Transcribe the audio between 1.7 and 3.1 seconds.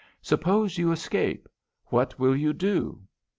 what will you do'?"